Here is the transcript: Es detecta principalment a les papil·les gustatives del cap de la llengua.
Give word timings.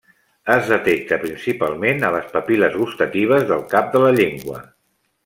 Es 0.53 0.69
detecta 0.69 1.19
principalment 1.25 2.01
a 2.07 2.11
les 2.17 2.33
papil·les 2.37 2.79
gustatives 2.85 3.47
del 3.53 3.63
cap 3.75 3.93
de 3.97 4.03
la 4.09 4.15
llengua. 4.21 4.65